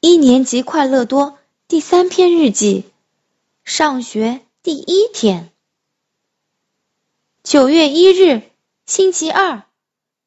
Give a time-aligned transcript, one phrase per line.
[0.00, 2.84] 一年级快乐多第三篇日记，
[3.64, 5.50] 上学第一天，
[7.42, 8.42] 九月一日，
[8.86, 9.64] 星期二，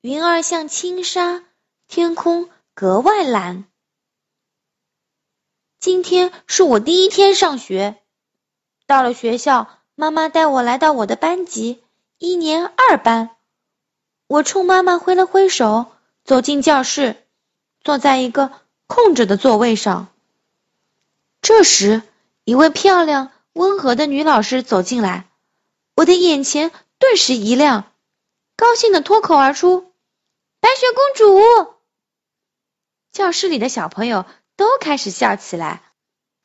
[0.00, 1.44] 云儿像轻纱，
[1.86, 3.66] 天空格外蓝。
[5.78, 8.00] 今天是我第一天上学，
[8.86, 11.82] 到了学校，妈妈带我来到我的班级，
[12.16, 13.36] 一年二班。
[14.28, 15.92] 我冲妈妈挥了挥手，
[16.24, 17.22] 走进教室，
[17.82, 18.50] 坐在一个。
[18.88, 20.08] 空着的座位上。
[21.40, 22.02] 这时，
[22.42, 25.28] 一位漂亮、温和的女老师走进来，
[25.94, 27.92] 我的眼前顿时一亮，
[28.56, 29.92] 高兴的脱口而出
[30.58, 31.76] ：“白雪公主！”
[33.12, 34.26] 教室里的小朋友
[34.56, 35.82] 都开始笑起来，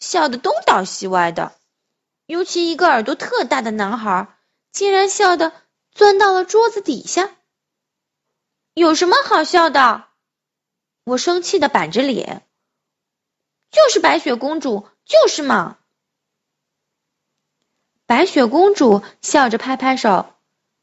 [0.00, 1.52] 笑得东倒西歪的。
[2.26, 4.38] 尤其一个耳朵特大的男孩，
[4.72, 5.52] 竟然笑得
[5.92, 7.30] 钻到了桌子底下。
[8.74, 10.07] 有什么好笑的？
[11.08, 12.42] 我生气的板着脸，
[13.70, 15.78] 就是白雪公主，就是嘛！
[18.04, 20.34] 白雪公主笑着拍拍手，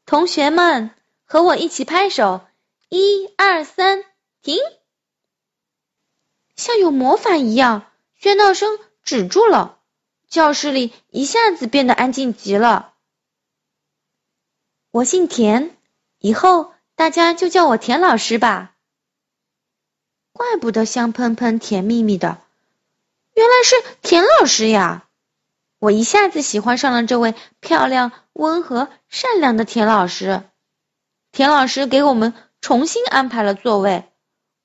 [0.04, 0.90] 同学们
[1.26, 2.44] 和我一起拍手，
[2.88, 4.02] 一二三，
[4.42, 4.58] 停！
[6.56, 9.78] 像有魔法一样，喧闹声止住了，
[10.28, 12.94] 教室里一下子变得安静极了。
[14.90, 15.70] 我姓田，
[16.18, 18.75] 以后大家就叫我田老师吧。
[20.36, 22.38] 怪不得香喷喷、甜蜜蜜的，
[23.32, 25.08] 原来是田老师呀！
[25.78, 30.42] 我一下子喜欢上了这位漂亮、温和、善良的田老师。
[31.32, 34.10] 田老师给我们重新安排了座位，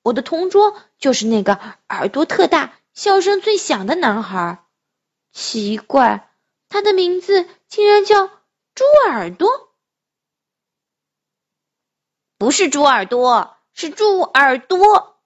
[0.04, 4.64] 我的同桌就是那个耳朵特大、笑声最响的男孩。
[5.32, 6.30] 奇怪，
[6.68, 9.50] 他的名字竟然叫猪耳朵？
[12.38, 15.21] 不是猪耳朵，是猪耳朵。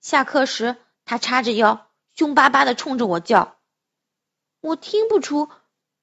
[0.00, 3.58] 下课时，他叉着腰，凶巴巴地冲着我叫。
[4.62, 5.50] 我听不出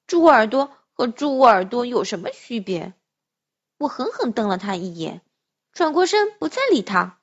[0.06, 2.94] 猪耳朵和猪耳朵有什么区别。
[3.76, 5.20] 我狠狠瞪了他一眼，
[5.72, 7.18] 转过身不再理他。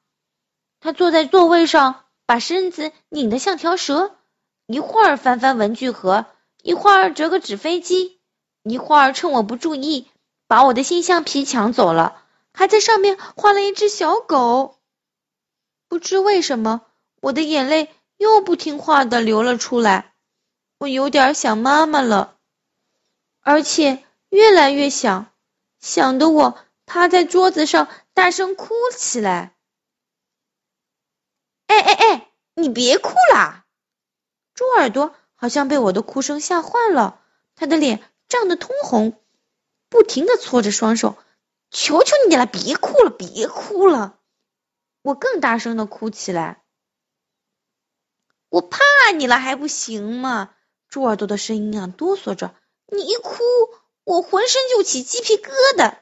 [0.81, 4.18] 他坐在座位上，把身子拧得像条蛇，
[4.68, 6.25] 一会儿翻翻文具盒，
[6.62, 8.19] 一会儿折个纸飞机，
[8.64, 10.09] 一会儿趁我不注意
[10.47, 12.22] 把我的新橡皮抢走了，
[12.53, 14.75] 还在上面画了一只小狗。
[15.96, 16.82] 不知为什么，
[17.22, 20.14] 我的眼泪又不听话的流了出来，
[20.78, 22.36] 我有点想妈妈了，
[23.40, 25.32] 而且越来越想，
[25.80, 29.56] 想的我趴在桌子上大声哭起来。
[31.68, 33.64] 哎哎哎，你别哭啦！
[34.54, 37.22] 猪耳朵好像被我的哭声吓坏了，
[37.56, 39.18] 他的脸涨得通红，
[39.88, 41.16] 不停的搓着双手，
[41.72, 44.20] 求求你了，别哭了，别哭了。
[45.06, 46.64] 我更大声的哭起来，
[48.50, 48.80] 我怕
[49.16, 50.56] 你了还不行吗？
[50.90, 52.56] 猪耳朵的声音啊哆嗦着，
[52.88, 53.44] 你一哭，
[54.04, 56.00] 我浑身就起鸡皮疙瘩。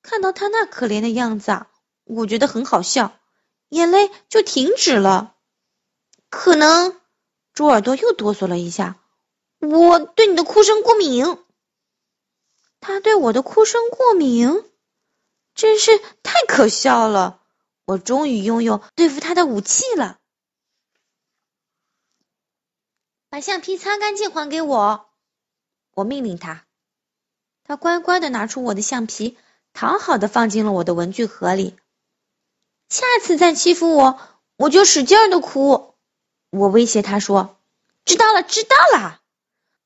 [0.00, 1.70] 看到他那可怜的样子啊，
[2.04, 3.18] 我觉得很好笑，
[3.70, 5.34] 眼泪就停止了。
[6.30, 7.00] 可能
[7.52, 9.02] 猪耳朵又哆嗦了一下，
[9.58, 11.44] 我对你的哭声过敏。
[12.78, 14.70] 他对我的哭声过敏，
[15.56, 17.41] 真是太可笑了。
[17.84, 20.18] 我终于拥有对付他的武器了！
[23.28, 25.08] 把橡皮擦干净，还给我！
[25.92, 26.64] 我命令他。
[27.64, 29.36] 他乖乖的拿出我的橡皮，
[29.72, 31.76] 讨好的放进了我的文具盒里。
[32.88, 34.20] 下次再欺负我，
[34.56, 35.94] 我就使劲的哭！
[36.50, 37.58] 我威胁他说
[38.04, 39.22] ：“知道了，知道了。”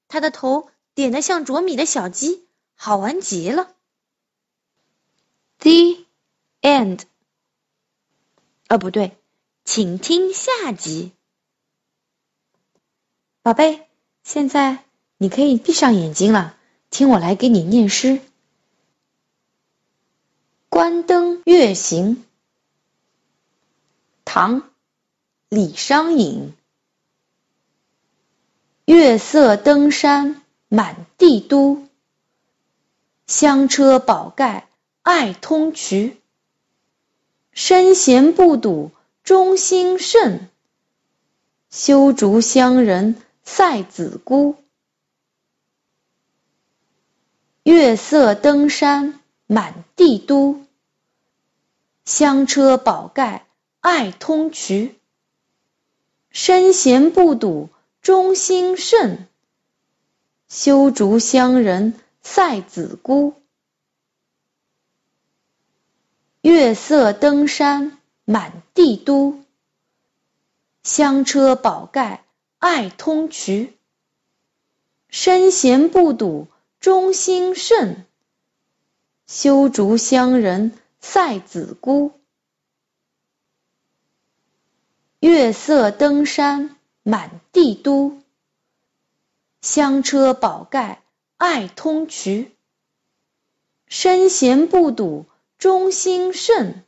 [0.09, 3.73] 他的头点的像啄米的小鸡，好玩极了。
[5.59, 6.05] The
[6.63, 7.03] end.
[8.69, 9.17] 哦，不对，
[9.65, 11.13] 请听下集。
[13.43, 13.87] 宝贝，
[14.25, 14.85] 现在
[15.19, 16.57] 你可以闭上眼睛了，
[16.91, 18.09] 听我来给你念诗。
[20.69, 22.17] 《关灯月行》，
[24.25, 24.63] 唐·
[25.49, 26.53] 李商隐。
[28.85, 31.87] 月色登山满地都，
[33.29, 34.69] 香车宝盖
[35.03, 36.17] 爱通衢。
[37.57, 38.91] 身闲不睹
[39.25, 40.51] 忠心甚，
[41.71, 44.57] 修竹乡人赛子姑。
[47.63, 50.67] 月色登山满地都，
[52.05, 53.47] 香车宝盖
[53.81, 54.93] 爱通衢。
[56.29, 57.71] 身闲不睹
[58.03, 59.27] 忠心甚，
[60.47, 63.33] 修竹乡人赛子姑。
[66.49, 69.43] 月色登山满地都，
[70.85, 72.25] 香车宝盖
[72.59, 73.73] 爱通衢。
[75.09, 76.47] 身闲不睹
[76.79, 78.07] 忠心甚，
[79.27, 82.13] 修竹乡人赛子姑。
[85.19, 88.23] 月色登山满地都，
[89.63, 91.03] 香车宝盖
[91.39, 92.51] 爱通衢。
[93.89, 95.27] 身闲不睹
[95.59, 96.85] 忠心甚，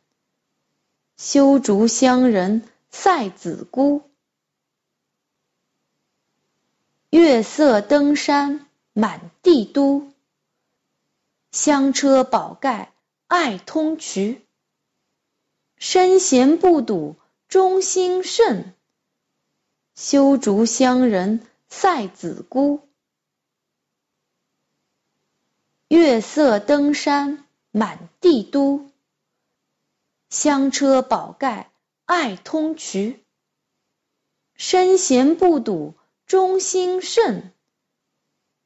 [1.17, 4.03] 修竹乡人赛子姑。
[7.09, 10.13] 月色登山满地都，
[11.51, 12.93] 香车宝盖
[13.27, 14.43] 爱通衢。
[15.79, 17.17] 身闲不睹
[17.49, 18.75] 忠心甚，
[19.95, 22.87] 修竹乡人赛子姑。
[25.89, 27.48] 月色登山
[27.79, 28.91] 满地都，
[30.31, 31.71] 香车宝盖
[32.07, 33.21] 爱通衢。
[34.57, 35.95] 身闲不睹
[36.27, 37.55] 忠心甚，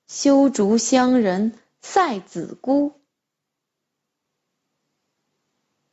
[0.06, 2.98] 修竹乡人赛子姑。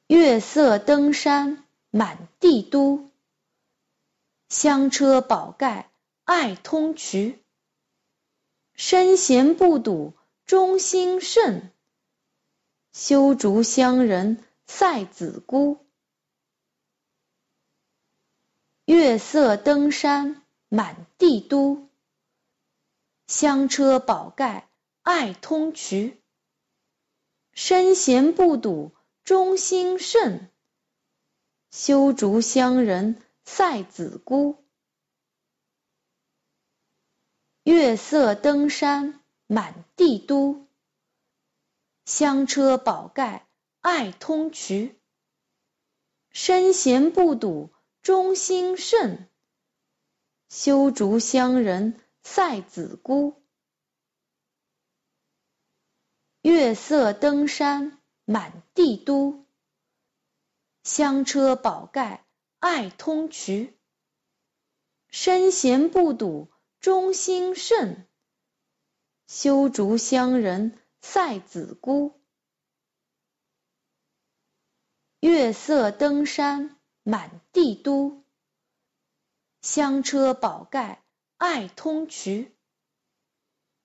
[0.08, 3.12] 月色登山满地都，
[4.48, 5.92] 香车宝盖
[6.24, 7.38] 爱通衢。
[8.76, 10.14] 身闲不睹
[10.46, 11.74] 忠心甚，
[13.02, 15.88] 修竹乡人赛子姑。
[18.84, 21.88] 月色登山满地都，
[23.26, 24.70] 香车宝盖
[25.02, 26.18] 爱通衢。
[27.54, 28.92] 身闲不睹
[29.24, 30.52] 忠心甚，
[31.72, 34.62] 修竹乡人赛子姑。
[37.64, 40.68] 月色登山满地都，
[42.10, 43.48] 香车宝盖
[43.82, 44.96] 爱通衢。
[46.32, 47.72] 身闲不睹
[48.02, 49.30] 忠心甚，
[50.50, 53.44] 修竹乡人赛子姑。
[56.42, 59.46] 月色登山满地都，
[60.82, 62.26] 香车宝盖
[62.58, 63.72] 爱通衢。
[65.10, 68.08] 身闲不睹忠心甚，
[69.28, 72.20] 修竹乡人赛子姑。
[75.20, 78.24] 月色登山满地都，
[79.62, 81.04] 香车宝盖
[81.38, 82.52] 爱通衢。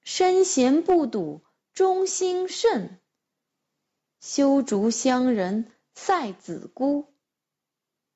[0.02, 3.00] 身闲不睹忠心甚，
[4.20, 7.13] 修竹乡人赛子姑。